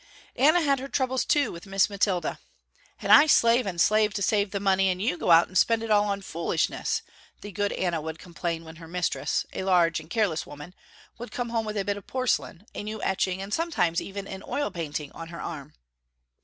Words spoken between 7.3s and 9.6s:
the good Anna would complain when her mistress,